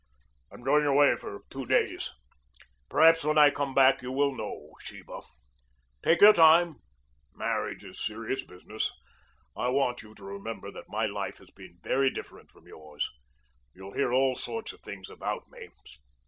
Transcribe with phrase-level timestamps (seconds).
[0.51, 2.11] "I'm going away for two days.
[2.89, 5.21] Perhaps when I come back you will know, Sheba.
[6.01, 6.77] Take your time.
[7.35, 8.91] Marriage is serious business.
[9.55, 13.07] I want you to remember that my life has been very different from yours.
[13.75, 15.69] You'll hear all sorts of things about me.